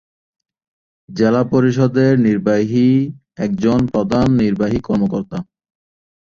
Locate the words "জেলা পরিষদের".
1.09-2.13